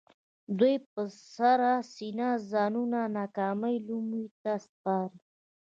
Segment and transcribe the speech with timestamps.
[0.59, 1.01] دوی په
[1.35, 5.19] سړه سينه ځانونه د ناکامۍ لومو ته سپاري.